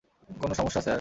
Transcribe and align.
কোনও 0.39 0.53
সমস্যা, 0.53 0.81
স্যার? 0.81 0.89